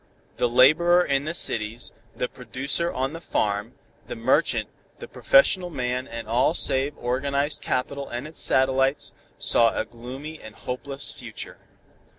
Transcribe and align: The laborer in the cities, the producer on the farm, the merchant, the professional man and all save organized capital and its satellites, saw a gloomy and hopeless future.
The 0.37 0.49
laborer 0.49 1.05
in 1.05 1.25
the 1.25 1.33
cities, 1.35 1.91
the 2.15 2.27
producer 2.27 2.91
on 2.91 3.13
the 3.13 3.21
farm, 3.21 3.73
the 4.07 4.15
merchant, 4.15 4.67
the 4.97 5.07
professional 5.07 5.69
man 5.69 6.07
and 6.07 6.27
all 6.27 6.55
save 6.55 6.97
organized 6.97 7.61
capital 7.61 8.09
and 8.09 8.27
its 8.27 8.41
satellites, 8.41 9.13
saw 9.37 9.77
a 9.79 9.85
gloomy 9.85 10.41
and 10.41 10.55
hopeless 10.55 11.13
future. 11.13 11.59